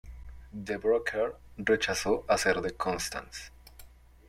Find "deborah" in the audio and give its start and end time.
0.51-0.99